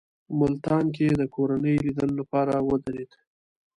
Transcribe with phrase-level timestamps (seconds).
[0.39, 3.11] ملتان کې یې د کورنۍ لیدلو لپاره ودرېد.